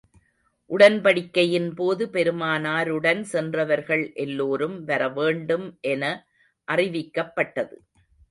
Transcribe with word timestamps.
உடன்படிக்கையின் 0.71 1.67
போது, 1.73 2.03
பெருமானாருடன் 2.05 3.21
சென்றவர்கள் 3.21 4.03
எல்லோரும் 4.15 4.77
வர 4.83 5.09
வேண்டும் 5.09 5.77
என 5.81 6.03
அறிவிக்கப்பட்டது. 6.67 7.77